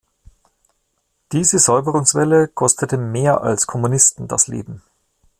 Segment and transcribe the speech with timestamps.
[1.31, 4.81] Diese Säuberungswelle kostete mehr als Kommunisten das Leben.